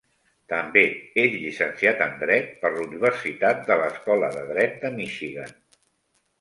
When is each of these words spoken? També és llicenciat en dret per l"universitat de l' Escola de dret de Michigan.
També 0.51 0.81
és 1.23 1.29
llicenciat 1.41 2.01
en 2.07 2.17
dret 2.23 2.49
per 2.65 2.73
l"universitat 2.73 3.63
de 3.71 3.79
l' 3.79 3.87
Escola 3.93 4.33
de 4.41 4.49
dret 4.53 4.77
de 4.85 4.95
Michigan. 5.01 5.57